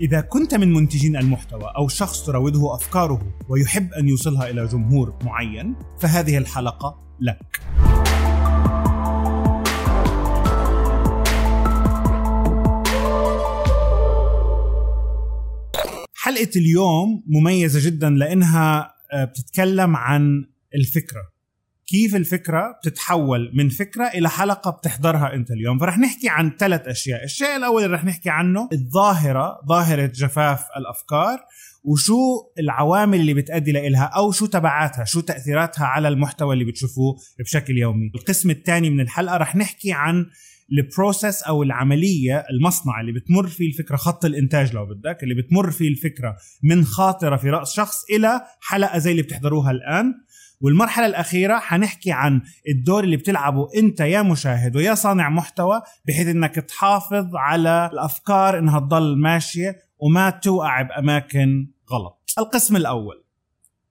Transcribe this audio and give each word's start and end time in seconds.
إذا 0.00 0.20
كنت 0.20 0.54
من 0.54 0.72
منتجين 0.72 1.16
المحتوى 1.16 1.72
أو 1.76 1.88
شخص 1.88 2.26
تراوده 2.26 2.74
أفكاره 2.74 3.34
ويحب 3.48 3.92
أن 3.92 4.08
يوصلها 4.08 4.50
إلى 4.50 4.66
جمهور 4.66 5.14
معين 5.22 5.74
فهذه 6.00 6.38
الحلقة 6.38 7.16
لك. 7.20 7.60
حلقة 16.14 16.50
اليوم 16.56 17.24
مميزة 17.26 17.90
جدا 17.90 18.10
لأنها 18.10 18.94
آه، 19.12 19.24
بتتكلم 19.24 19.96
عن 19.96 20.44
الفكرة 20.74 21.37
كيف 21.88 22.16
الفكرة 22.16 22.78
بتتحول 22.82 23.50
من 23.54 23.68
فكرة 23.68 24.06
إلى 24.06 24.28
حلقة 24.28 24.70
بتحضرها 24.70 25.34
أنت 25.34 25.50
اليوم. 25.50 25.78
فرح 25.78 25.98
نحكي 25.98 26.28
عن 26.28 26.52
ثلاث 26.58 26.88
أشياء. 26.88 27.24
الشيء 27.24 27.56
الأول 27.56 27.84
اللي 27.84 27.96
رح 27.96 28.04
نحكي 28.04 28.30
عنه 28.30 28.68
الظاهرة 28.72 29.60
ظاهرة 29.68 30.06
جفاف 30.06 30.64
الأفكار 30.76 31.38
وشو 31.84 32.20
العوامل 32.58 33.20
اللي 33.20 33.34
بتأدي 33.34 33.72
لإلها 33.72 34.04
أو 34.04 34.32
شو 34.32 34.46
تبعاتها 34.46 35.04
شو 35.04 35.20
تأثيراتها 35.20 35.84
على 35.84 36.08
المحتوى 36.08 36.54
اللي 36.54 36.64
بتشوفوه 36.64 37.16
بشكل 37.40 37.78
يومي. 37.78 38.10
القسم 38.14 38.50
الثاني 38.50 38.90
من 38.90 39.00
الحلقة 39.00 39.36
رح 39.36 39.56
نحكي 39.56 39.92
عن 39.92 40.26
البروسيس 40.72 41.42
أو 41.42 41.62
العملية 41.62 42.44
المصنع 42.50 43.00
اللي 43.00 43.12
بتمر 43.12 43.46
فيه 43.46 43.68
الفكرة 43.68 43.96
خط 43.96 44.24
الإنتاج 44.24 44.74
لو 44.74 44.86
بدك 44.86 45.22
اللي 45.22 45.34
بتمر 45.34 45.70
فيه 45.70 45.88
الفكرة 45.88 46.36
من 46.62 46.84
خاطرة 46.84 47.36
في 47.36 47.50
رأس 47.50 47.72
شخص 47.72 47.96
إلى 48.16 48.40
حلقة 48.60 48.98
زي 48.98 49.10
اللي 49.10 49.22
بتحضروها 49.22 49.70
الآن. 49.70 50.14
والمرحلة 50.60 51.06
الأخيرة 51.06 51.58
حنحكي 51.58 52.12
عن 52.12 52.40
الدور 52.68 53.04
اللي 53.04 53.16
بتلعبه 53.16 53.68
أنت 53.76 54.00
يا 54.00 54.22
مشاهد 54.22 54.76
ويا 54.76 54.94
صانع 54.94 55.28
محتوى 55.30 55.80
بحيث 56.08 56.28
أنك 56.28 56.54
تحافظ 56.54 57.36
على 57.36 57.90
الأفكار 57.92 58.58
أنها 58.58 58.80
تضل 58.80 59.18
ماشية 59.18 59.76
وما 59.98 60.30
توقع 60.30 60.82
بأماكن 60.82 61.70
غلط. 61.92 62.34
القسم 62.38 62.76
الأول. 62.76 63.24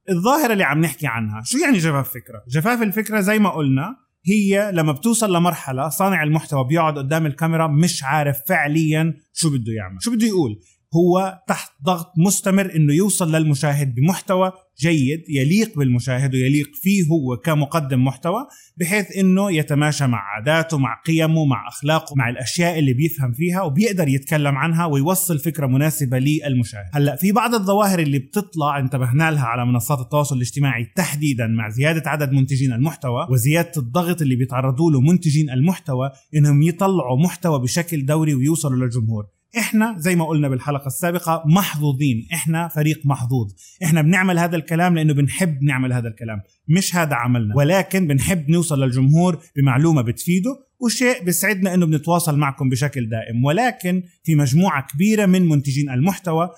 الظاهرة 0.10 0.54
اللي 0.54 0.64
عم 0.64 0.82
نحكي 0.82 1.08
عنها 1.08 1.42
شو 1.46 1.58
يعني 1.58 1.78
جفاف 1.78 2.10
فكرة؟ 2.10 2.44
جفاف 2.48 2.82
الفكرة 2.82 3.20
زي 3.20 3.40
ما 3.40 3.50
قلنا 3.50 3.96
هي 4.26 4.72
لما 4.74 4.92
بتوصل 4.92 5.36
لمرحلة 5.36 5.90
صانع 5.90 6.24
المحتوى 6.24 6.68
بيقعد 6.68 6.98
قدام 6.98 7.26
الكاميرا 7.26 7.68
مش 7.68 8.04
عارف 8.04 8.42
فعليا 8.48 9.14
شو 9.34 9.50
بده 9.50 9.74
يعمل. 9.74 9.98
شو 10.02 10.12
بده 10.12 10.28
يقول؟ 10.28 10.60
هو 10.96 11.40
تحت 11.48 11.72
ضغط 11.84 12.12
مستمر 12.18 12.76
إنه 12.76 12.94
يوصل 12.94 13.36
للمشاهد 13.36 13.96
بمحتوى 13.96 14.52
جيد 14.82 15.24
يليق 15.30 15.78
بالمشاهد 15.78 16.36
ويليق 16.36 16.70
فيه 16.74 17.04
هو 17.08 17.38
كمقدم 17.38 18.04
محتوى 18.04 18.48
بحيث 18.78 19.18
إنه 19.18 19.52
يتماشى 19.52 20.08
مع 20.08 20.18
عاداته 20.18 20.78
مع 20.78 21.02
قيمه 21.06 21.46
مع 21.46 21.68
أخلاقه 21.68 22.14
مع 22.16 22.30
الأشياء 22.30 22.80
اللي 22.80 22.94
بيفهم 22.94 23.34
فيها 23.34 23.62
وبيقدر 23.62 24.08
يتكلم 24.08 24.56
عنها 24.56 24.86
ويوصل 24.86 25.40
فكرة 25.40 25.68
مناسبة 25.68 26.20
للمشاهد. 26.20 26.86
هلأ 26.94 27.16
في 27.16 27.32
بعض 27.32 27.54
الظواهر 27.54 28.00
اللي 28.00 28.20
بتطلع 28.20 28.80
انتبهنا 28.80 29.32
لها 29.32 29.46
على 29.46 29.66
منصات 29.66 30.00
التواصل 30.00 30.36
الاجتماعي 30.36 30.86
تحديدا 30.96 31.48
مع 31.48 31.70
زيادة 31.70 32.10
عدد 32.10 32.32
منتجين 32.32 32.74
المحتوى 32.74 33.28
وزيادة 33.30 33.72
الضغط 33.78 34.22
اللي 34.22 34.36
بيتعرضوا 34.36 34.92
له 34.92 35.02
منتجين 35.02 35.50
المحتوى 35.50 36.12
إنهم 36.36 36.62
يطلعوا 36.62 37.24
محتوى 37.24 37.60
بشكل 37.60 38.06
دوري 38.06 38.34
ويوصلوا 38.34 38.86
للجمهور. 38.86 39.37
إحنا 39.58 39.96
زي 39.98 40.16
ما 40.16 40.26
قلنا 40.26 40.50
بالحلقة 40.50 40.88
السابقة 40.88 41.44
محظوظين. 41.46 42.28
إحنا 42.34 42.68
فريق 42.68 43.02
محظوظ. 43.06 43.52
إحنا 43.84 44.02
بنعمل 44.02 44.40
هذا 44.40 44.56
الكلام 44.56 44.96
لأنه 44.96 45.14
بنحب 45.14 45.64
نعمل 45.64 45.94
هذا 45.94 46.08
الكلام 46.08 46.42
مش 46.68 46.96
هذا 46.96 47.16
عملنا. 47.16 47.56
ولكن 47.56 48.08
بنحب 48.08 48.50
نوصل 48.50 48.84
للجمهور 48.84 49.40
بمعلومة 49.56 50.02
بتفيده 50.02 50.50
وشيء 50.80 51.24
بيسعدنا 51.24 51.74
إنه 51.74 51.86
بنتواصل 51.86 52.38
معكم 52.38 52.70
بشكل 52.70 53.10
دائم. 53.10 53.46
ولكن 53.46 54.04
في 54.24 54.36
مجموعة 54.36 54.88
كبيرة 54.88 55.26
من 55.26 55.50
منتجين 55.50 55.90
المحتوى 55.90 56.50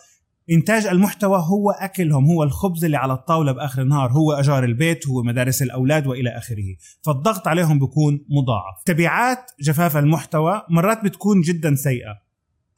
إنتاج 0.52 0.86
المحتوى 0.86 1.44
هو 1.46 1.72
أكلهم 1.72 2.26
هو 2.26 2.44
الخبز 2.44 2.86
اللي 2.86 2.98
على 2.98 3.14
الطاولة 3.14 3.52
بآخر 3.52 3.82
النهار 3.82 4.12
هو 4.12 4.32
اجار 4.32 4.64
البيت 4.64 5.08
هو 5.08 5.24
مدارس 5.24 5.62
الأولاد 5.62 6.08
وإلى 6.08 6.30
آخره. 6.30 6.76
فالضغط 7.06 7.48
عليهم 7.48 7.80
بيكون 7.80 8.26
مضاعف. 8.30 8.84
تبعات 8.86 9.52
جفاف 9.62 9.98
المحتوى 9.98 10.62
مرات 10.70 11.04
بتكون 11.04 11.42
جدا 11.42 11.76
سيئة. 11.76 12.29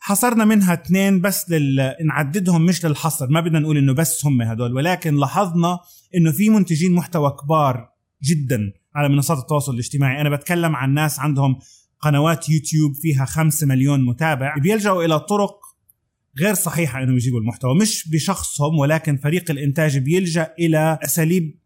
حصرنا 0.03 0.45
منها 0.45 0.73
اثنين 0.73 1.21
بس 1.21 1.49
لل... 1.49 1.95
نعددهم 2.05 2.65
مش 2.65 2.85
للحصر. 2.85 3.27
ما 3.29 3.41
بدنا 3.41 3.59
نقول 3.59 3.77
إنه 3.77 3.93
بس 3.93 4.25
هم 4.25 4.41
هدول 4.41 4.73
ولكن 4.73 5.15
لاحظنا 5.15 5.79
إنه 6.15 6.31
في 6.31 6.49
منتجين 6.49 6.91
محتوى 6.91 7.31
كبار 7.43 7.89
جدا 8.23 8.73
على 8.95 9.09
منصات 9.09 9.37
التواصل 9.37 9.73
الاجتماعي. 9.73 10.21
أنا 10.21 10.29
بتكلم 10.29 10.75
عن 10.75 10.93
ناس 10.93 11.19
عندهم 11.19 11.59
قنوات 11.99 12.49
يوتيوب 12.49 12.93
فيها 12.95 13.25
خمسة 13.25 13.67
مليون 13.67 14.05
متابع 14.05 14.57
بيلجأوا 14.57 15.03
إلى 15.03 15.19
طرق 15.19 15.59
غير 16.39 16.53
صحيحة 16.53 17.03
إنهم 17.03 17.15
يجيبوا 17.15 17.39
المحتوى. 17.39 17.75
مش 17.75 18.09
بشخصهم 18.09 18.79
ولكن 18.79 19.17
فريق 19.17 19.51
الإنتاج 19.51 19.97
بيلجأ 19.97 20.53
إلى 20.59 20.99
أساليب 21.03 21.60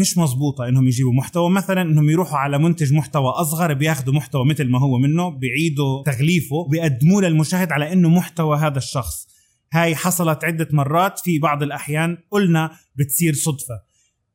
مش 0.00 0.18
مزبوطة 0.18 0.68
إنهم 0.68 0.86
يجيبوا 0.86 1.12
محتوى. 1.12 1.50
مثلا 1.50 1.82
إنهم 1.82 2.10
يروحوا 2.10 2.38
على 2.38 2.58
منتج 2.58 2.92
محتوى 2.92 3.28
أصغر 3.28 3.74
بياخذوا 3.74 4.14
محتوى 4.14 4.46
مثل 4.46 4.68
ما 4.68 4.80
هو 4.80 4.98
منه 4.98 5.28
بيعيدوا 5.28 6.02
تغليفه 6.02 6.68
بيقدموه 6.70 7.22
للمشاهد 7.22 7.72
على 7.72 7.92
إنه 7.92 8.08
محتوى 8.08 8.58
هذا 8.58 8.78
الشخص. 8.78 9.28
هاي 9.72 9.96
حصلت 9.96 10.44
عدة 10.44 10.68
مرات 10.72 11.18
في 11.18 11.38
بعض 11.38 11.62
الأحيان 11.62 12.18
قلنا 12.30 12.70
بتصير 12.96 13.34
صدفة. 13.34 13.80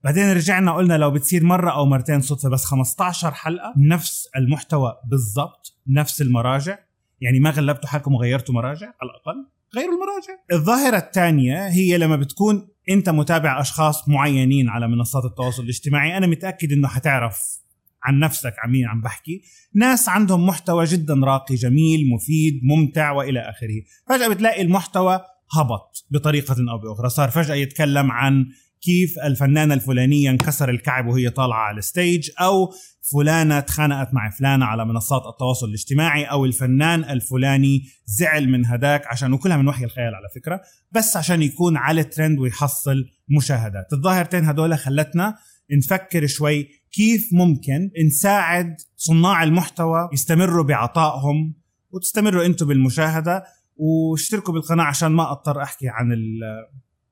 بعدين 0.03 0.31
رجعنا 0.31 0.73
قلنا 0.73 0.97
لو 0.97 1.11
بتصير 1.11 1.43
مرة 1.43 1.71
أو 1.71 1.85
مرتين 1.85 2.21
صدفة 2.21 2.49
بس 2.49 2.65
15 2.65 3.31
حلقة. 3.31 3.73
نفس 3.77 4.27
المحتوى 4.37 4.93
بالضبط 5.07 5.77
نفس 5.87 6.21
المراجع. 6.21 6.77
يعني 7.21 7.39
ما 7.39 7.49
غلبتوا 7.49 7.89
حالكم 7.89 8.13
وغيرتوا 8.13 8.55
مراجع 8.55 8.87
على 8.87 9.11
الأقل 9.11 9.49
غيروا 9.75 9.93
المراجع. 9.93 10.43
الظاهرة 10.53 10.97
الثانية 10.97 11.67
هي 11.67 11.97
لما 11.97 12.15
بتكون 12.15 12.67
انت 12.89 13.09
متابع 13.09 13.61
اشخاص 13.61 14.09
معينين 14.09 14.69
على 14.69 14.87
منصات 14.87 15.25
التواصل 15.25 15.63
الاجتماعي 15.63 16.17
أنا 16.17 16.27
متأكد 16.27 16.71
انه 16.71 16.87
حتعرف 16.87 17.59
عن 18.03 18.19
نفسك 18.19 18.53
عن 18.63 18.71
مين 18.71 18.85
عم 18.85 19.01
بحكي. 19.01 19.41
ناس 19.75 20.09
عندهم 20.09 20.45
محتوى 20.45 20.85
جدا 20.85 21.13
راقي 21.13 21.55
جميل 21.55 22.09
مفيد 22.09 22.59
ممتع 22.63 23.11
وإلى 23.11 23.39
آخره. 23.39 23.81
فجأة 24.09 24.27
بتلاقي 24.27 24.61
المحتوى 24.61 25.21
هبط 25.57 26.05
بطريقة 26.11 26.55
أو 26.71 26.77
بأخرى. 26.77 27.09
صار 27.09 27.29
فجأة 27.29 27.55
يتكلم 27.55 28.11
عن 28.11 28.45
كيف 28.81 29.19
الفنانة 29.19 29.73
الفلانية 29.73 30.29
انكسر 30.29 30.69
الكعب 30.69 31.07
وهي 31.07 31.29
طالعة 31.29 31.59
على 31.59 31.77
ال 31.77 31.86
stage 31.86 32.29
أو 32.39 32.73
فلانة 33.13 33.59
تخانقت 33.59 34.13
مع 34.13 34.29
فلانة 34.29 34.65
على 34.65 34.85
منصات 34.85 35.21
التواصل 35.25 35.67
الاجتماعي 35.67 36.23
أو 36.25 36.45
الفنان 36.45 37.03
الفلاني 37.03 37.83
زعل 38.05 38.49
من 38.49 38.65
هداك 38.65 39.07
عشان 39.07 39.33
وكلها 39.33 39.57
من 39.57 39.67
وحي 39.67 39.83
الخيال 39.83 40.15
على 40.15 40.27
فكرة 40.35 40.61
بس 40.91 41.17
عشان 41.17 41.41
يكون 41.41 41.77
على 41.77 42.03
ترند 42.03 42.39
ويحصل 42.39 43.05
مشاهدات. 43.37 43.93
الظاهرتين 43.93 44.45
هدول 44.45 44.77
خلتنا 44.77 45.35
نفكر 45.71 46.27
شوي 46.27 46.67
كيف 46.91 47.29
ممكن 47.33 47.91
نساعد 48.05 48.75
صناع 48.95 49.43
المحتوى 49.43 50.09
يستمروا 50.13 50.63
بعطائهم 50.63 51.53
وتستمروا 51.91 52.45
أنتم 52.45 52.67
بالمشاهدة 52.67 53.43
واشتركوا 53.75 54.53
بالقناة 54.53 54.83
عشان 54.83 55.11
ما 55.11 55.31
أضطر 55.31 55.61
أحكي 55.61 55.85
عن 55.89 56.07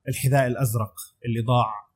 الحذاء 0.08 0.46
الأزرق 0.46 0.94
اللي 1.26 1.40
ضاع 1.40 1.87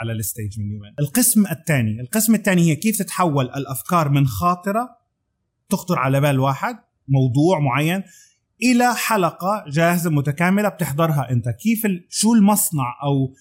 على 0.00 0.12
ال 0.12 0.20
stage 0.20 0.60
من 0.60 0.70
يومين. 0.70 0.94
القسم 1.00 1.46
الثاني 1.46 2.00
القسم 2.00 2.34
الثاني 2.34 2.62
هي 2.70 2.76
كيف 2.76 2.98
تتحول 2.98 3.44
الأفكار 3.44 4.08
من 4.08 4.26
خاطرة 4.26 4.88
تخطر 5.68 5.98
على 5.98 6.20
بال 6.20 6.40
واحد 6.40 6.76
موضوع 7.08 7.58
معين 7.58 8.02
إلى 8.62 8.94
حلقة 8.94 9.64
جاهزة 9.68 10.10
متكاملة 10.10 10.68
بتحضرها 10.68 11.30
أنت. 11.30 11.48
كيف 11.48 11.86
شو 12.08 12.34
المصنع 12.34 12.94
أو 13.02 13.34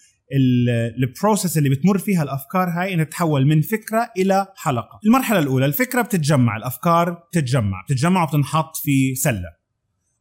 ال 1.03 1.10
process 1.10 1.57
اللي 1.57 1.69
بتمر 1.69 1.97
فيها 1.97 2.23
الأفكار 2.23 2.69
هاي 2.69 2.94
إنها 2.94 3.05
تتحول 3.05 3.45
من 3.45 3.61
فكرة 3.61 4.11
إلى 4.17 4.47
حلقة. 4.55 4.99
المرحلة 5.05 5.39
الأولى 5.39 5.65
الفكرة 5.65 6.01
بتتجمع 6.01 6.57
الأفكار 6.57 7.11
بتتجمع 7.11 7.83
بتتجمع 7.83 8.23
وبتنحط 8.23 8.75
في 8.75 9.15
سلة. 9.15 9.57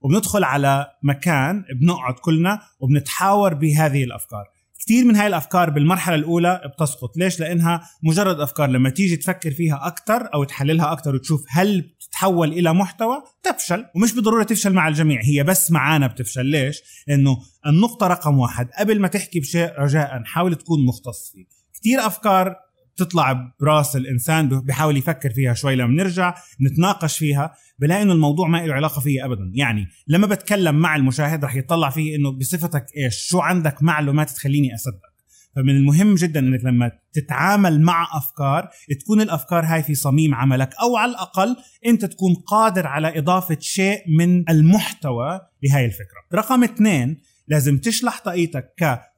وبندخل 0.01 0.45
على 0.45 0.87
مكان 1.03 1.65
بنقعد 1.81 2.15
كلنا 2.15 2.61
وبنتحاور 2.81 3.55
بهذه 3.55 4.05
الأفكار. 4.05 4.45
كثير 4.87 5.05
من 5.05 5.17
هاي 5.17 5.27
الأفكار 5.27 5.71
بالمرحلة 5.71 6.15
الأولى 6.15 6.61
بتسقط. 6.75 7.17
ليش؟ 7.17 7.41
لأنها 7.41 7.91
مجرد 8.03 8.41
أفكار. 8.41 8.71
لما 8.71 8.91
تيجي 8.91 9.17
تفكر 9.17 9.51
فيها 9.51 9.87
أكثر 9.87 10.35
أو 10.35 10.45
تحللها 10.45 10.93
أكثر 10.93 11.15
وتشوف 11.15 11.45
هل 11.49 11.81
بتتحول 11.81 12.53
إلى 12.53 12.73
محتوى 12.75 13.23
تفشل. 13.43 13.85
ومش 13.95 14.13
بالضرورة 14.13 14.43
تفشل 14.43 14.73
مع 14.73 14.89
الجميع. 14.89 15.21
هي 15.25 15.43
بس 15.43 15.71
معانا 15.71 16.07
بتفشل. 16.07 16.47
ليش؟ 16.47 16.83
لأنه 17.07 17.39
النقطة 17.67 18.07
رقم 18.07 18.39
واحد 18.39 18.69
قبل 18.79 19.01
ما 19.01 19.09
تحكي 19.09 19.41
بشيء 19.41 19.73
رجاء 19.79 20.23
حاول 20.25 20.55
تكون 20.55 20.87
مختص 20.87 21.33
فيه. 21.33 21.45
كثير 21.81 22.07
أفكار 22.07 22.57
تطلع 22.97 23.53
براس 23.61 23.97
الإنسان 23.97 24.49
بحاول 24.49 24.97
يفكر 24.97 25.31
فيها 25.31 25.55
شوي 25.55 25.77
لما 25.77 26.03
نرجع 26.03 26.35
نتناقش 26.61 27.19
فيها 27.19 27.55
بلاقي 27.79 28.03
إنه 28.03 28.13
الموضوع 28.13 28.49
ما 28.49 28.67
له 28.67 28.75
علاقة 28.75 29.01
فيه 29.01 29.25
ابدا. 29.25 29.51
يعني 29.55 29.89
لما 30.09 30.27
بتكلم 30.27 30.75
مع 30.75 30.97
المشاهد 30.97 31.45
رح 31.45 31.57
يطلع 31.57 31.91
فيه 31.91 32.17
إنه 32.17 32.31
بصفتك 32.31 32.87
إيش؟ 32.97 33.29
شو 33.29 33.41
عندك 33.41 33.83
معلومات 33.83 34.31
تخليني 34.31 34.75
أصدق. 34.75 35.17
فمن 35.57 35.71
المهم 35.71 36.15
جدا 36.15 36.41
إنك 36.41 36.65
لما 36.65 36.93
تتعامل 37.13 37.81
مع 37.81 38.09
أفكار 38.13 38.69
تكون 39.01 39.21
الأفكار 39.21 39.65
هاي 39.65 39.83
في 39.83 39.95
صميم 39.95 40.35
عملك 40.35 40.71
أو 40.83 40.97
على 40.97 41.11
الأقل 41.11 41.57
أنت 41.87 42.05
تكون 42.05 42.35
قادر 42.35 42.87
على 42.87 43.19
إضافة 43.19 43.57
شيء 43.61 44.03
من 44.19 44.51
المحتوى 44.51 45.41
لهي 45.63 45.85
الفكرة. 45.85 46.21
رقم 46.35 46.65
اثنين 46.65 47.21
لازم 47.49 47.79
تشلح 47.79 48.21
طاقيتك 48.25 48.73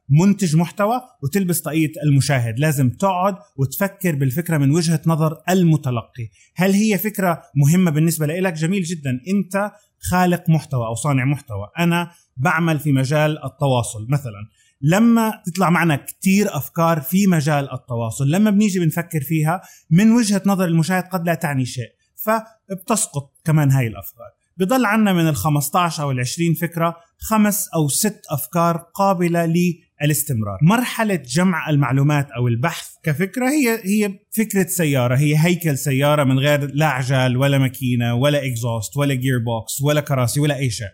كمنتج 0.09 0.55
محتوى 0.55 1.01
وتلبس 1.23 1.61
طاقية 1.61 1.91
المشاهد. 2.03 2.59
لازم 2.59 2.89
تقعد 2.89 3.35
وتفكر 3.57 4.15
بالفكرة 4.15 4.57
من 4.57 4.71
وجهة 4.71 5.01
نظر 5.05 5.37
المتلقي. 5.49 6.29
هل 6.55 6.71
هي 6.71 6.97
فكرة 6.97 7.41
مهمة 7.55 7.91
بالنسبة 7.91 8.25
لك 8.25 8.53
جميل 8.53 8.83
جدا. 8.83 9.19
أنت 9.27 9.71
خالق 9.99 10.49
محتوى 10.49 10.85
أو 10.85 10.95
صانع 10.95 11.25
محتوى. 11.25 11.69
أنا 11.79 12.11
بعمل 12.37 12.79
في 12.79 12.91
مجال 12.91 13.45
التواصل. 13.45 14.07
مثلا 14.09 14.49
لما 14.81 15.41
تطلع 15.45 15.69
معنا 15.69 15.95
كتير 15.95 16.57
أفكار 16.57 17.01
في 17.01 17.27
مجال 17.27 17.73
التواصل 17.73 18.31
لما 18.31 18.49
بنيجي 18.49 18.79
بنفكر 18.79 19.21
فيها 19.21 19.61
من 19.89 20.11
وجهة 20.11 20.41
نظر 20.45 20.65
المشاهد 20.65 21.03
قد 21.03 21.25
لا 21.25 21.33
تعني 21.33 21.65
شيء. 21.65 21.89
فبتسقط 22.15 23.33
كمان 23.45 23.71
هاي 23.71 23.87
الأفكار. 23.87 24.38
بضل 24.59 24.85
عنا 24.85 25.13
من 25.13 25.27
ال 25.27 25.35
15 25.35 26.03
أو 26.03 26.11
ال 26.11 26.19
20 26.19 26.53
فكرة 26.53 26.95
خمس 27.17 27.67
أو 27.75 27.87
ست 27.87 28.21
أفكار 28.29 28.77
قابلة 28.77 29.53
للاستمرار. 30.01 30.57
مرحلة 30.61 31.15
جمع 31.15 31.69
المعلومات 31.69 32.31
أو 32.31 32.47
البحث 32.47 32.89
كفكرة 33.03 33.49
هي 33.49 33.79
هي 33.83 34.19
فكرة 34.31 34.67
سيارة. 34.67 35.15
هي 35.17 35.35
هيكل 35.37 35.77
سيارة 35.77 36.23
من 36.23 36.39
غير 36.39 36.71
لا 36.73 36.85
عجل 36.85 37.37
ولا 37.37 37.57
ماكينة 37.57 38.15
ولا 38.15 38.45
exhaust 38.45 38.97
ولا 38.97 39.13
gearbox 39.13 39.81
ولا 39.81 40.01
كراسي 40.01 40.39
ولا 40.39 40.57
أي 40.57 40.69
شيء. 40.69 40.87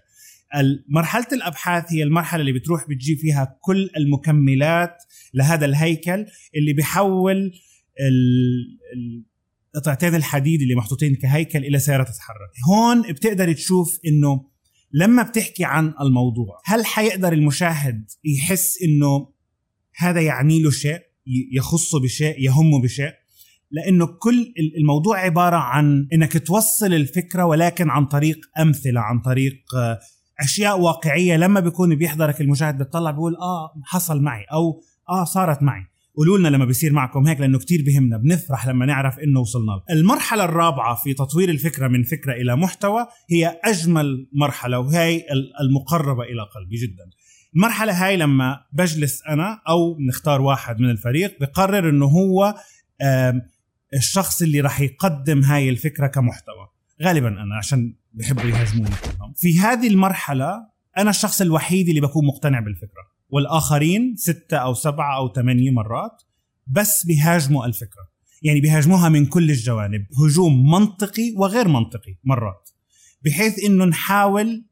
مرحلة 0.90 1.28
الأبحاث 1.34 1.94
هي 1.94 2.04
المرحلة 2.04 2.42
اللي 2.42 2.54
بتروح 2.54 2.90
بتجيب 2.90 3.18
فيها 3.18 3.58
كل 3.62 3.90
المكملات 3.98 4.98
لهذا 5.34 5.66
الهيكل 5.66 6.26
اللي 6.56 6.74
بيحول 6.74 7.52
قطعتين 9.76 10.16
الحديد 10.16 10.62
اللي 10.62 10.76
محطوطين 10.76 11.16
كهيكل 11.16 11.60
إلى 11.60 11.80
سيارة 11.80 12.04
تتحرك. 12.04 12.50
هون 12.70 13.02
بتقدر 13.02 13.54
تشوف 13.54 14.00
إنه 14.08 14.56
لما 14.94 15.24
بتحكي 15.24 15.64
عن 15.64 15.94
الموضوع 16.02 16.62
هل 16.66 16.86
حيقدر 16.86 17.34
المشاهد 17.34 18.06
يحس 18.24 18.82
إنه 18.84 19.30
هذا 19.98 20.22
يعني 20.22 20.62
له 20.62 20.72
شيء 20.72 21.00
يخصه 21.56 22.00
بشيء 22.00 22.40
يهمه 22.40 22.82
بشيء؟ 22.82 23.12
لأنه 23.72 24.06
كل 24.06 24.54
الموضوع 24.78 25.20
عبارة 25.20 25.56
عن 25.56 26.08
إنك 26.14 26.48
توصل 26.48 26.94
الفكرة 26.94 27.46
ولكن 27.46 27.90
عن 27.90 28.06
طريق 28.06 28.38
أمثلة 28.60 29.02
عن 29.02 29.20
طريق 29.20 29.56
أشياء 30.40 30.80
واقعية. 30.80 31.38
لما 31.38 31.60
بيكون 31.60 31.96
بيحضرك 31.96 32.42
المشاهد 32.42 32.78
بيطلع 32.78 33.12
بيقول 33.12 33.36
آه 33.36 33.74
حصل 33.84 34.22
معي 34.22 34.44
أو 34.44 34.82
آه 35.10 35.24
صارت 35.24 35.64
معي. 35.64 35.84
قولوا 36.18 36.38
لنا 36.38 36.48
لما 36.48 36.66
بيصير 36.66 36.94
معكم 36.94 37.28
هيك 37.28 37.40
لأنه 37.40 37.60
كتير 37.60 37.84
بهمنا 37.86 38.18
بنفرح 38.18 38.68
لما 38.68 38.86
نعرف 38.86 39.20
إنه 39.20 39.40
وصلنا 39.40 39.72
له. 39.72 39.84
المرحلة 39.98 40.44
الرابعة 40.46 40.96
في 40.96 41.14
تطوير 41.14 41.50
الفكرة 41.50 41.88
من 41.88 42.04
فكرة 42.04 42.34
إلى 42.34 42.56
محتوى 42.56 43.08
هي 43.30 43.60
أجمل 43.64 44.28
مرحلة 44.34 44.80
وهي 44.80 45.26
المقربة 45.62 46.24
إلى 46.24 46.42
قلبي 46.56 46.76
جدا. 46.76 47.04
المرحلة 47.56 48.06
هاي 48.06 48.18
لما 48.18 48.60
بجلس 48.74 49.22
أنا 49.30 49.62
أو 49.70 49.98
نختار 50.10 50.42
واحد 50.42 50.80
من 50.80 50.90
الفريق 50.90 51.40
بقرر 51.40 51.90
إنه 51.90 52.06
هو 52.06 52.56
الشخص 53.94 54.42
اللي 54.42 54.62
راح 54.62 54.82
يقدم 54.82 55.44
هاي 55.44 55.70
الفكرة 55.70 56.08
كمحتوى. 56.08 56.68
غالبا 57.04 57.28
أنا 57.28 57.56
عشان 57.58 57.94
بحبوا 58.14 58.44
يهاجموني 58.44 58.96
في 59.36 59.60
هذه 59.60 59.88
المرحلة 59.88 60.68
أنا 60.98 61.10
الشخص 61.10 61.42
الوحيد 61.42 61.90
اللي 61.90 62.02
بكون 62.02 62.26
مقتنع 62.26 62.60
بالفكرة. 62.60 63.15
والآخرين 63.36 64.16
ستة 64.18 64.58
أو 64.58 64.74
سبعة 64.74 65.18
أو 65.18 65.34
ثمانية 65.34 65.72
مرات 65.72 66.24
بس 66.68 67.06
بيهاجموا 67.06 67.66
الفكرة. 67.66 68.08
يعني 68.44 68.62
بيهاجموها 68.62 69.10
من 69.10 69.26
كل 69.26 69.50
الجوانب 69.50 70.06
هجوم 70.24 70.72
منطقي 70.72 71.34
وغير 71.38 71.68
منطقي 71.68 72.16
مرات 72.24 72.70
بحيث 73.26 73.64
إنه 73.66 73.86
نحاول 73.86 74.66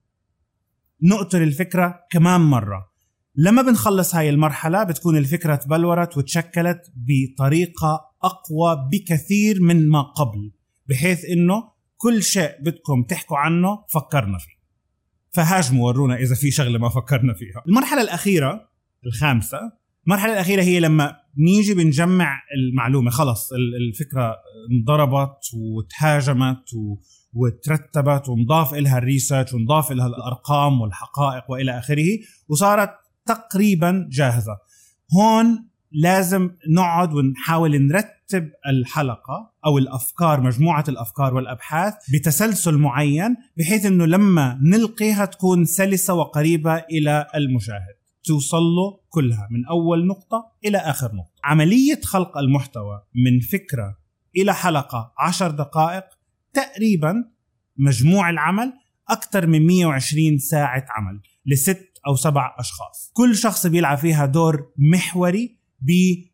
نقتل 1.01 1.41
الفكرة 1.41 1.99
كمان 2.11 2.41
مرة. 2.41 2.91
لما 3.35 3.61
بنخلص 3.61 4.15
هاي 4.15 4.29
المرحلة 4.29 4.83
بتكون 4.83 5.17
الفكرة 5.17 5.55
تبلورت 5.55 6.17
وتشكلت 6.17 6.91
بطريقة 6.95 8.11
أقوى 8.23 8.89
بكثير 8.91 9.61
من 9.61 9.89
ما 9.89 10.01
قبل 10.01 10.51
بحيث 10.89 11.25
إنه 11.25 11.71
كل 11.97 12.23
شيء 12.23 12.51
بدكم 12.61 13.03
تحكوا 13.03 13.37
عنه 13.37 13.83
فكرنا 13.89 14.37
فيه. 14.37 14.52
فهاجموا 15.33 15.87
ورونا 15.87 16.15
إذا 16.15 16.35
في 16.35 16.51
شغلة 16.51 16.79
ما 16.79 16.89
فكرنا 16.89 17.33
فيها. 17.33 17.63
المرحلة 17.67 18.01
الأخيرة 18.01 18.69
الخامسة 19.05 19.59
المرحلة 20.07 20.33
الأخيرة 20.33 20.61
هي 20.61 20.79
لما 20.79 21.15
نيجي 21.37 21.73
بنجمع 21.73 22.41
المعلومة 22.57 23.11
خلص 23.11 23.49
الفكرة 23.89 24.35
انضربت 24.71 25.39
وتهاجمت 25.53 26.63
وترتبت 27.33 28.29
ونضاف 28.29 28.73
لها 28.73 28.97
الريسيرش 28.97 29.53
ونضاف 29.53 29.91
لها 29.91 30.07
الأرقام 30.07 30.81
والحقائق 30.81 31.51
وإلى 31.51 31.77
آخره 31.79 32.19
وصارت 32.47 32.89
تقريبا 33.25 34.09
جاهزة. 34.11 34.57
هون 35.15 35.67
لازم 35.91 36.49
نقعد 36.69 37.13
ونحاول 37.13 37.81
نرتب 37.81 38.12
الحلقة 38.67 39.53
أو 39.65 39.77
الأفكار 39.77 40.41
مجموعة 40.41 40.83
الأفكار 40.89 41.33
والأبحاث 41.33 41.93
بتسلسل 42.13 42.77
معين 42.77 43.35
بحيث 43.57 43.85
إنه 43.85 44.05
لما 44.05 44.59
نلقيها 44.61 45.25
تكون 45.25 45.65
سلسة 45.65 46.13
وقريبة 46.13 46.75
إلى 46.75 47.27
المشاهد. 47.35 47.95
توصل 48.23 48.61
له 48.61 48.99
كلها 49.09 49.47
من 49.51 49.65
أول 49.65 50.07
نقطة 50.07 50.51
إلى 50.65 50.77
آخر 50.77 51.15
نقطة. 51.15 51.41
عملية 51.43 52.01
خلق 52.03 52.37
المحتوى 52.37 53.01
من 53.25 53.39
فكرة 53.39 53.97
إلى 54.37 54.53
حلقة 54.53 55.13
عشر 55.19 55.51
دقائق 55.51 56.03
تقريبا 56.53 57.15
مجموع 57.77 58.29
العمل 58.29 58.73
أكثر 59.09 59.47
من 59.47 59.67
120 59.67 60.37
ساعة 60.37 60.85
عمل 60.89 61.21
لست 61.45 61.93
أو 62.07 62.15
سبع 62.15 62.55
أشخاص. 62.59 63.11
كل 63.13 63.35
شخص 63.35 63.67
بيلعب 63.67 63.97
فيها 63.97 64.25
دور 64.25 64.71
محوري 64.77 65.57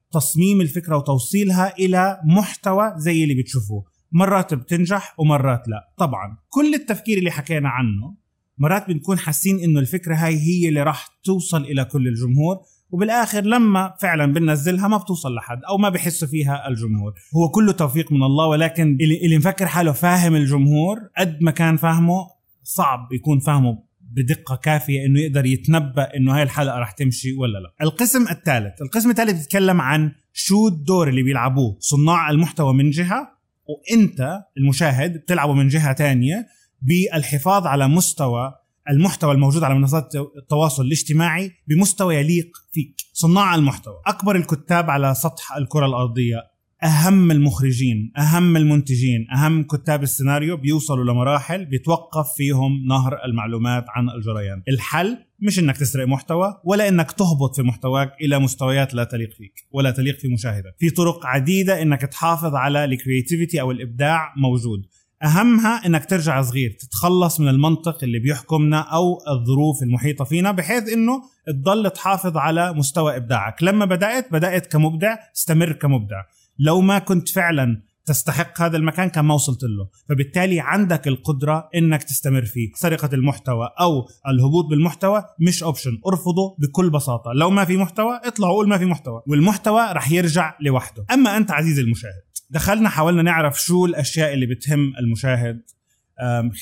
بتصميم 0.10 0.62
الفكرة 0.62 0.98
وتوصيلها 0.98 1.74
إلى 1.80 2.20
محتوى 2.26 2.94
زي 2.98 3.24
اللي 3.24 3.42
بتشوفوه 3.42 3.86
مرات 4.12 4.54
بتنجح 4.54 5.16
ومرات 5.20 5.68
لا. 5.68 5.94
طبعا 5.98 6.38
كل 6.50 6.74
التفكير 6.74 7.18
اللي 7.18 7.32
حكينا 7.32 7.70
عنه 7.70 8.16
مرات 8.58 8.88
بنكون 8.88 9.18
حاسين 9.18 9.60
إنه 9.60 9.80
الفكرة 9.80 10.16
هاي 10.16 10.36
هي 10.36 10.70
اللي 10.70 10.84
راح 10.84 11.08
توصل 11.24 11.62
إلى 11.62 11.86
كل 11.86 12.08
الجمهور 12.08 12.58
وبالآخر 12.92 13.42
لما 13.42 13.94
فعلا 14.02 14.34
بننزلها 14.34 14.88
ما 14.88 14.98
بتوصل 14.98 15.36
لحد 15.36 15.60
أو 15.70 15.78
ما 15.78 15.90
بحس 15.90 16.24
فيها 16.24 16.68
الجمهور. 16.68 17.14
هو 17.36 17.50
كله 17.50 17.72
توفيق 17.72 18.12
من 18.12 18.24
الله 18.24 18.48
ولكن 18.48 18.98
اللي 19.26 19.38
مفكر 19.38 19.66
حاله 19.66 19.92
فاهم 19.92 20.36
الجمهور 20.36 20.98
قد 21.18 21.38
ما 21.42 21.52
كان 21.52 21.78
فاهمه 21.78 22.28
صعب 22.64 23.14
يكون 23.14 23.40
فاهمه 23.40 23.89
بدقة 24.12 24.56
كافية 24.56 25.06
إنه 25.06 25.20
يقدر 25.20 25.46
يتنبأ 25.46 26.16
إنه 26.16 26.36
هاي 26.36 26.44
الحلقة 26.44 26.80
رح 26.80 26.92
تمشي 26.92 27.34
ولا 27.34 27.58
لا. 27.58 27.74
القسم 27.82 28.28
الثالث 28.28 28.82
القسم 28.82 29.10
الثالث 29.10 29.40
بيتكلم 29.40 29.82
عن 29.82 30.12
شو 30.34 30.68
الدور 30.68 31.10
اللي 31.10 31.24
بيلعبوه 31.24 31.78
صناع 31.80 32.30
المحتوى 32.30 32.74
من 32.74 32.90
جهة 32.90 33.40
وإنت 33.68 34.44
المشاهد 34.58 35.18
بتلعبه 35.18 35.54
من 35.54 35.68
جهة 35.68 35.94
تانية 35.94 36.48
بالحفاظ 36.82 37.68
على 37.68 37.88
مستوى 37.88 38.54
المحتوى 38.90 39.32
الموجود 39.32 39.64
على 39.64 39.76
منصات 39.76 40.16
التواصل 40.38 40.86
الاجتماعي 40.86 41.52
بمستوى 41.68 42.16
يليق 42.16 42.58
فيك 42.72 42.96
صناع 43.14 43.56
المحتوى. 43.56 44.02
أكبر 44.08 44.36
الكتاب 44.36 44.90
على 44.90 45.14
سطح 45.14 45.56
الكرة 45.56 45.86
الأرضية 45.86 46.38
أهم 46.84 47.32
المخرجين 47.32 48.12
أهم 48.18 48.58
المنتجين 48.58 49.28
أهم 49.32 49.64
كتاب 49.64 50.04
السيناريو 50.04 50.58
بيوصلوا 50.58 51.04
لمراحل 51.14 51.66
بيتوقف 51.66 52.28
فيهم 52.38 52.88
نهر 52.88 53.26
المعلومات 53.26 53.86
عن 53.90 54.10
الجريان. 54.10 54.64
الحل 54.70 55.18
مش 55.40 55.60
إنك 55.60 55.78
تسرق 55.78 56.08
محتوى 56.08 56.62
ولا 56.64 56.88
إنك 56.88 57.12
تهبط 57.12 57.56
في 57.56 57.64
محتواك 57.64 58.12
إلى 58.22 58.40
مستويات 58.40 58.94
لا 58.94 59.04
تليق 59.04 59.30
فيك 59.34 59.54
ولا 59.72 59.92
تليق 59.92 60.20
في 60.20 60.28
مشاهدك 60.28 60.76
في 60.80 60.90
طرق 60.90 61.26
عديدة 61.26 61.82
إنك 61.82 62.02
تحافظ 62.02 62.56
على 62.56 62.86
ال 62.86 62.93
creativity 62.93 63.62
أو 63.62 63.72
الإبداع 63.72 64.34
موجود. 64.38 64.86
أهمها 65.24 65.86
إنك 65.86 66.06
ترجع 66.06 66.42
صغير 66.42 66.78
تتخلص 66.80 67.40
من 67.40 67.48
المنطق 67.48 68.04
اللي 68.04 68.20
بيحكمنا 68.20 68.80
أو 68.80 69.18
الظروف 69.28 69.84
المحيطة 69.84 70.26
فينا 70.26 70.52
بحيث 70.52 70.94
إنه 70.94 71.22
تضل 71.48 71.90
تحافظ 71.90 72.38
على 72.38 72.74
مستوى 72.74 73.16
إبداعك. 73.16 73.64
لما 73.64 73.86
بدأت 73.86 74.32
بدأت 74.32 74.72
كمبدع 74.72 75.16
استمر 75.36 75.72
كمبدع. 75.72 76.22
لو 76.60 76.82
ما 76.82 77.00
كنت 77.00 77.30
فعلا 77.30 77.82
تستحق 78.06 78.62
هذا 78.62 78.78
المكان 78.78 79.10
كان 79.10 79.26
ما 79.26 79.34
وصلت 79.34 79.64
له. 79.64 79.90
فبالتالي 80.10 80.60
عندك 80.60 81.08
القدرة 81.08 81.70
إنك 81.76 82.04
تستمر 82.04 82.46
فيه 82.46 82.72
سرقة 82.76 83.10
المحتوى 83.14 83.70
أو 83.80 84.08
الهبوط 84.28 84.66
بالمحتوى. 84.66 85.24
مش 85.40 85.64
اوبشن 85.64 86.00
ارفضه 86.08 86.56
بكل 86.60 86.90
بساطة. 86.90 87.32
لو 87.34 87.50
ما 87.50 87.66
في 87.66 87.78
محتوى 87.78 88.20
اطلع 88.24 88.48
وقول 88.48 88.70
ما 88.70 88.78
في 88.78 88.86
محتوى. 88.86 89.22
والمحتوى 89.28 89.82
رح 89.92 90.12
يرجع 90.12 90.58
لوحده. 90.62 91.06
أما 91.14 91.38
أنت 91.38 91.52
عزيزي 91.52 91.82
المشاهد 91.82 92.24
دخلنا 92.50 92.90
حاولنا 92.90 93.22
نعرف 93.22 93.62
شو 93.62 93.86
الأشياء 93.86 94.34
اللي 94.34 94.46
بتهم 94.46 94.94
المشاهد 95.00 95.62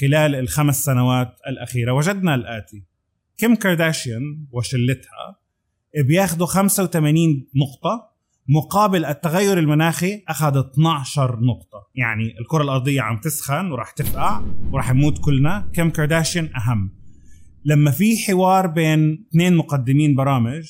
خلال 0.01 0.35
الخمس 0.35 0.83
سنوات 0.83 1.35
الأخيرة. 1.47 1.91
وجدنا 1.91 2.35
الآتي. 2.35 2.83
كيم 3.37 3.55
كارداشيان 3.55 4.47
وشلتها 4.51 5.39
بياخدوا 6.07 6.45
85 6.45 7.47
نقطة. 7.55 8.06
مقابل 8.49 9.05
التغير 9.05 9.59
المناخي 9.59 10.23
أخذ 10.27 10.57
12 10.57 11.39
نقطة. 11.39 11.87
يعني 11.95 12.39
الكرة 12.39 12.63
الأرضية 12.63 13.01
عم 13.01 13.17
تسخن 13.17 13.71
وراح 13.71 13.91
تفقع 13.91 14.41
وراح 14.71 14.93
نموت 14.93 15.19
كلنا. 15.19 15.69
كيم 15.73 15.89
كارداشيان 15.89 16.49
أهم. 16.55 16.97
لما 17.65 17.91
في 17.91 18.17
حوار 18.17 18.67
بين 18.67 19.25
اثنين 19.29 19.55
مقدمين 19.55 20.15
برامج 20.15 20.65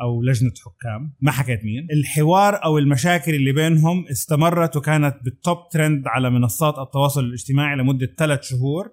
أو 0.00 0.22
لجنة 0.22 0.52
حكام 0.64 1.12
ما 1.20 1.30
حكيت 1.30 1.64
مين 1.64 1.86
الحوار 1.92 2.64
أو 2.64 2.78
المشاكل 2.78 3.34
اللي 3.34 3.52
بينهم 3.52 4.06
استمرت 4.10 4.76
وكانت 4.76 5.16
بالتوب 5.24 5.68
ترند 5.70 6.02
على 6.06 6.30
منصات 6.30 6.78
التواصل 6.78 7.24
الاجتماعي 7.24 7.76
لمدة 7.76 8.14
ثلاث 8.18 8.42
شهور 8.42 8.92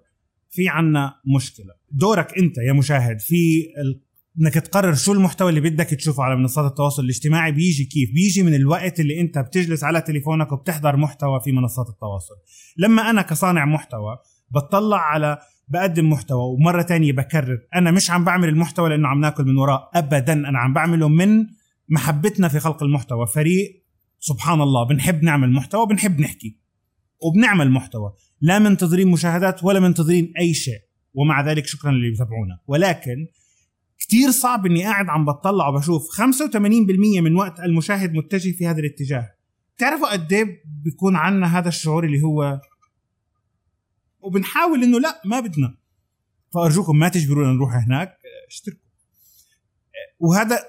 في 0.50 0.70
عنا 0.70 1.14
مشكلة. 1.36 1.74
دورك 1.92 2.38
أنت 2.38 2.58
يا 2.58 2.74
مشاهد 2.74 3.20
في 3.20 3.68
إنك 4.42 4.54
تقرر 4.54 4.94
شو 4.94 5.14
المحتوى 5.14 5.50
اللي 5.50 5.62
بدك 5.62 5.86
تشوفه 5.86 6.24
على 6.24 6.36
منصات 6.36 6.72
التواصل 6.72 7.04
الاجتماعي 7.04 7.52
بيجي 7.52 7.86
كيف؟ 7.86 8.10
بيجي 8.14 8.44
من 8.44 8.54
الوقت 8.54 9.00
اللي 9.00 9.22
أنت 9.22 9.40
بتجلس 9.40 9.84
على 9.84 10.02
تليفونك 10.02 10.52
وبتحضر 10.52 10.98
محتوى 10.98 11.40
في 11.44 11.52
منصات 11.52 11.90
التواصل. 11.90 12.36
لما 12.78 13.10
أنا 13.10 13.22
كصانع 13.22 13.66
محتوى 13.66 14.18
بطلع 14.52 14.98
على 14.98 15.40
بقدم 15.68 16.10
محتوى 16.10 16.42
ومرة 16.44 16.82
تانية 16.82 17.14
بكرر 17.14 17.60
أنا 17.76 17.92
مش 17.92 18.12
عم 18.12 18.24
بعمل 18.24 18.50
المحتوى 18.50 18.90
لأنه 18.90 19.08
عم 19.08 19.22
ناكل 19.22 19.44
من 19.46 19.58
وراه 19.58 19.90
أبدا 19.94 20.34
أنا 20.34 20.60
عم 20.60 20.74
بعمله 20.74 21.10
من 21.10 21.46
محبتنا 21.90 22.48
في 22.48 22.60
خلق 22.60 22.84
المحتوى. 22.84 23.28
فريق 23.28 23.84
سبحان 24.20 24.62
الله 24.62 24.88
بنحب 24.88 25.24
نعمل 25.24 25.52
محتوى 25.52 25.86
بنحب 25.88 26.20
نحكي 26.20 26.60
وبنعمل 27.22 27.72
محتوى. 27.72 28.14
لا 28.42 28.60
منتظرين 28.60 29.08
مشاهدات 29.08 29.64
ولا 29.64 29.80
منتظرين 29.80 30.34
أي 30.40 30.54
شيء 30.54 30.80
ومع 31.14 31.52
ذلك 31.52 31.66
شكرا 31.66 31.92
للي 31.92 32.10
بيتابعونا. 32.10 32.60
ولكن 32.68 33.28
كتير 34.04 34.32
صعب 34.32 34.66
إني 34.66 34.84
قاعد 34.84 35.10
عم 35.10 35.26
بطلع 35.26 35.68
وبشوف. 35.68 36.10
85% 36.12 37.22
من 37.22 37.36
وقت 37.36 37.60
المشاهد 37.60 38.14
متجه 38.14 38.52
في 38.52 38.68
هذا 38.68 38.80
الاتجاه. 38.80 39.30
تعرفوا 39.78 40.12
قد 40.12 40.34
إيه 40.34 40.64
بيكون 40.84 41.16
عنا 41.16 41.60
هذا 41.60 41.68
الشعور 41.68 42.04
اللي 42.06 42.22
هو 42.22 42.62
وبنحاول 44.22 44.84
إنه 44.84 45.00
لا 45.00 45.22
ما 45.26 45.40
بدنا. 45.40 45.78
فأرجوكم 46.54 47.00
ما 47.00 47.10
تجبرونا 47.10 47.54
نروح 47.54 47.76
هناك. 47.76 48.18
اشتركوا. 48.48 48.80
وهذا 50.20 50.60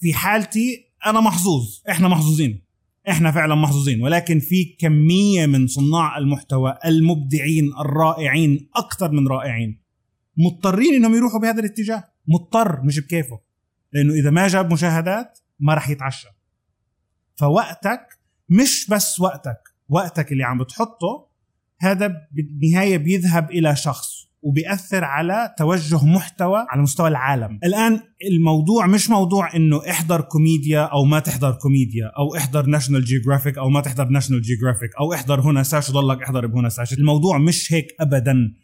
في 0.00 0.14
حالتي 0.14 0.92
أنا 1.06 1.20
محظوظ. 1.20 1.80
إحنا 1.90 2.08
محظوظين. 2.08 2.64
إحنا 3.08 3.30
فعلا 3.30 3.54
محظوظين. 3.54 4.02
ولكن 4.02 4.40
في 4.40 4.64
كمية 4.64 5.46
من 5.46 5.66
صناع 5.66 6.18
المحتوى 6.18 6.78
المبدعين 6.84 7.72
الرائعين 7.80 8.68
أكثر 8.76 9.10
من 9.10 9.28
رائعين 9.28 9.80
مضطرين 10.36 10.94
إنهم 10.94 11.14
يروحوا 11.14 11.40
بهذا 11.40 11.60
الاتجاه. 11.60 12.13
مضطر 12.28 12.82
مش 12.82 13.00
بكيفه 13.00 13.40
لأنه 13.92 14.14
إذا 14.14 14.30
ما 14.30 14.48
جاب 14.48 14.72
مشاهدات 14.72 15.38
ما 15.60 15.74
راح 15.74 15.88
يتعشى. 15.88 16.28
فوقتك 17.36 18.06
مش 18.48 18.86
بس 18.90 19.20
وقتك 19.20 19.58
وقتك 19.88 20.32
اللي 20.32 20.44
عم 20.44 20.58
بتحطه 20.58 21.26
هذا 21.80 22.14
بالنهاية 22.32 22.96
بيذهب 22.98 23.50
إلى 23.50 23.76
شخص 23.76 24.24
وبيأثر 24.42 25.04
على 25.04 25.54
توجه 25.58 26.04
محتوى 26.04 26.66
على 26.68 26.82
مستوى 26.82 27.08
العالم. 27.08 27.58
الآن 27.64 28.00
الموضوع 28.30 28.86
مش 28.86 29.10
موضوع 29.10 29.56
إنه 29.56 29.90
احضر 29.90 30.20
كوميديا 30.20 30.80
أو 30.80 31.04
ما 31.04 31.20
تحضر 31.20 31.52
كوميديا 31.52 32.06
أو 32.06 32.36
احضر 32.36 32.66
ناشونال 32.66 33.04
جيوغرافيك 33.04 33.58
أو 33.58 33.68
ما 33.68 33.80
تحضر 33.80 34.08
ناشونال 34.08 34.42
جيوغرافيك 34.42 34.90
أو 35.00 35.12
احضر 35.12 35.40
هنا 35.40 35.62
ساش 35.62 35.90
وضلك 35.90 36.22
احضر 36.22 36.46
بهنا 36.46 36.68
ساش. 36.68 36.92
الموضوع 36.92 37.38
مش 37.38 37.72
هيك 37.72 37.86
ابدا. 38.00 38.54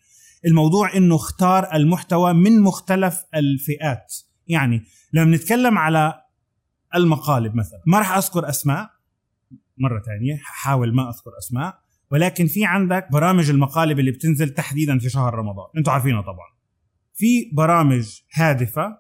الموضوع 0.47 0.97
إنه 0.97 1.14
اختار 1.14 1.75
المحتوى 1.75 2.32
من 2.32 2.61
مختلف 2.61 3.25
الفئات. 3.35 4.14
يعني 4.49 4.82
لما 5.12 5.37
نتكلم 5.37 5.78
على 5.78 6.23
المقالب 6.94 7.56
مثلا 7.56 7.82
ما 7.87 7.99
راح 7.99 8.16
أذكر 8.16 8.49
أسماء 8.49 8.90
مرة 9.78 10.02
ثانية 10.02 10.40
حاول 10.42 10.94
ما 10.94 11.09
أذكر 11.09 11.30
أسماء 11.38 11.80
ولكن 12.11 12.47
في 12.47 12.64
عندك 12.64 13.09
برامج 13.12 13.50
المقالب 13.50 13.99
اللي 13.99 14.11
بتنزل 14.11 14.49
تحديدا 14.49 14.99
في 14.99 15.11
شهر 15.11 15.35
رمضان. 15.35 15.66
أنتم 15.76 15.92
عارفينها 15.92 16.20
طبعا. 16.20 16.50
في 17.14 17.50
برامج 17.52 18.20
هادفة 18.35 18.99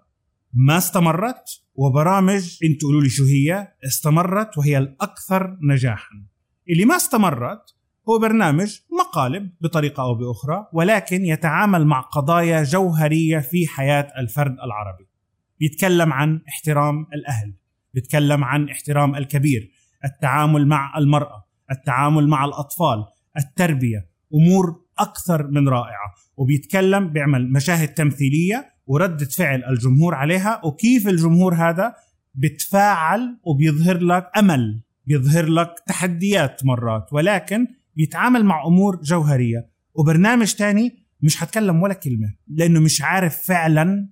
ما 0.52 0.78
استمرت 0.78 1.44
وبرامج 1.74 2.58
أنتوا 2.64 2.88
قولوا 2.88 3.02
لي 3.02 3.08
شو 3.08 3.24
هي 3.24 3.72
استمرت 3.86 4.58
وهي 4.58 4.78
الأكثر 4.78 5.58
نجاحا. 5.62 6.26
اللي 6.70 6.84
ما 6.84 6.96
استمرت 6.96 7.74
هو 8.10 8.18
برنامج 8.18 8.78
مقالب 9.00 9.50
بطريقة 9.60 10.02
أو 10.02 10.14
بأخرى 10.14 10.66
ولكن 10.72 11.24
يتعامل 11.24 11.86
مع 11.86 12.00
قضايا 12.00 12.62
جوهرية 12.62 13.38
في 13.38 13.66
حياة 13.66 14.12
الفرد 14.18 14.56
العربي. 14.64 15.08
بيتكلم 15.60 16.12
عن 16.12 16.40
احترام 16.48 17.06
الأهل 17.14 17.54
بيتكلم 17.94 18.44
عن 18.44 18.68
احترام 18.68 19.14
الكبير 19.14 19.70
التعامل 20.04 20.66
مع 20.66 20.98
المرأة 20.98 21.46
التعامل 21.70 22.28
مع 22.28 22.44
الأطفال 22.44 23.04
التربية 23.36 24.08
أمور 24.34 24.84
أكثر 24.98 25.46
من 25.46 25.68
رائعة. 25.68 26.14
وبيتكلم 26.36 27.08
بيعمل 27.12 27.52
مشاهد 27.52 27.88
تمثيلية 27.88 28.72
وردة 28.86 29.26
فعل 29.26 29.64
الجمهور 29.64 30.14
عليها 30.14 30.60
وكيف 30.64 31.08
الجمهور 31.08 31.54
هذا 31.54 31.94
بتفاعل 32.34 33.38
وبيظهر 33.42 33.98
لك 33.98 34.30
أمل 34.38 34.80
بيظهر 35.06 35.46
لك 35.46 35.74
تحديات 35.86 36.64
مرات. 36.64 37.12
ولكن 37.12 37.66
بيتعامل 37.96 38.44
مع 38.44 38.66
أمور 38.66 38.96
جوهرية. 39.02 39.70
وبرنامج 39.94 40.52
تاني 40.54 41.06
مش 41.22 41.36
حتكلم 41.36 41.82
ولا 41.82 41.94
كلمة 41.94 42.34
لأنه 42.48 42.80
مش 42.80 43.02
عارف 43.02 43.36
فعلا 43.46 44.08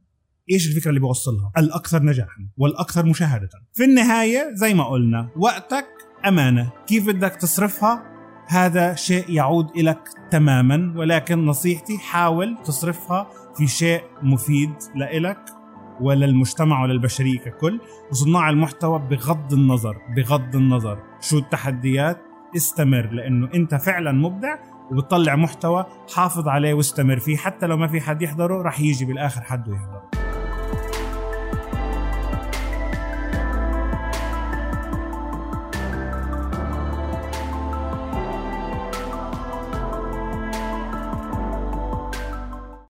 إيش 0.50 0.68
الفكرة 0.68 0.88
اللي 0.88 1.00
بوصلها 1.00 1.52
الأكثر 1.58 2.02
نجاحا 2.02 2.48
والأكثر 2.56 3.06
مشاهدة. 3.06 3.48
في 3.74 3.84
النهاية 3.84 4.50
زي 4.54 4.74
ما 4.74 4.84
قلنا 4.84 5.30
وقتك 5.36 5.86
أمانة. 6.26 6.72
كيف 6.86 7.06
بدك 7.06 7.36
تصرفها؟ 7.36 8.04
هذا 8.48 8.94
شيء 8.94 9.30
يعود 9.30 9.66
لك 9.76 10.08
تماما 10.30 10.94
ولكن 10.96 11.46
نصيحتي 11.46 11.98
حاول 11.98 12.58
تصرفها 12.64 13.30
في 13.56 13.66
شيء 13.66 14.02
مفيد 14.22 14.70
لإلك 14.96 15.44
وللمجتمع 16.00 16.82
وللبشرية 16.82 17.38
ككل. 17.38 17.80
وصناع 18.10 18.50
المحتوى 18.50 18.98
بغض 18.98 19.52
النظر 19.52 19.96
بغض 20.16 20.56
النظر. 20.56 21.02
شو 21.20 21.38
التحديات؟ 21.38 22.27
استمر 22.56 23.10
لأنه 23.12 23.48
أنت 23.54 23.74
فعلا 23.74 24.12
مبدع 24.12 24.56
وبتطلع 24.90 25.36
محتوى 25.36 25.86
حافظ 26.14 26.48
عليه 26.48 26.74
واستمر 26.74 27.18
فيه 27.18 27.36
حتى 27.36 27.66
لو 27.66 27.76
ما 27.76 27.86
في 27.88 28.00
حد 28.00 28.22
يحضره 28.22 28.62
رح 28.62 28.80
يجي 28.80 29.04
بالآخر 29.04 29.40
حد 29.40 29.68
يحضره 29.68 30.10